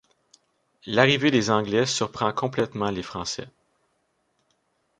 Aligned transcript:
L'arrivée 0.87 1.29
des 1.29 1.51
Anglais 1.51 1.85
surprend 1.85 2.33
complètement 2.33 2.89
les 2.89 3.03
Français. 3.03 3.47